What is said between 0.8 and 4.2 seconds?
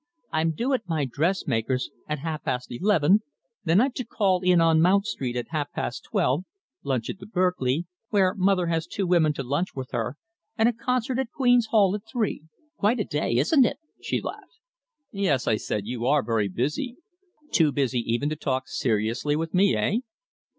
my dressmaker's at half past eleven, then I've to